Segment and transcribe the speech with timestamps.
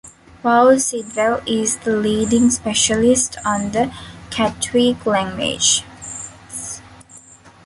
[0.41, 3.95] Paul Sidwell is the leading specialist on the
[4.31, 5.83] Katuic languages.